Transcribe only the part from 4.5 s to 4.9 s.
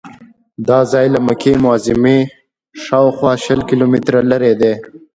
دی.